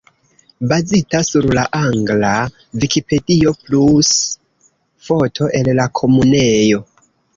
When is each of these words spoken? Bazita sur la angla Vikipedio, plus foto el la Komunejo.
Bazita 0.69 1.19
sur 1.31 1.47
la 1.57 1.65
angla 1.79 2.31
Vikipedio, 2.85 3.53
plus 3.67 4.09
foto 5.11 5.51
el 5.61 5.71
la 5.81 5.87
Komunejo. 6.01 6.83